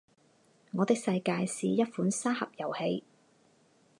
[0.71, 3.03] 《我的世界》是一款沙盒游戏。